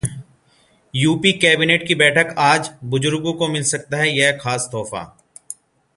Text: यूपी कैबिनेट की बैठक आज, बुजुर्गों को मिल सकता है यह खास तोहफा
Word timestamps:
यूपी 0.93 1.31
कैबिनेट 1.33 1.87
की 1.87 1.95
बैठक 1.95 2.35
आज, 2.37 2.71
बुजुर्गों 2.83 3.33
को 3.33 3.47
मिल 3.47 3.63
सकता 3.63 3.97
है 3.97 4.09
यह 4.17 4.37
खास 4.41 4.69
तोहफा 4.71 5.03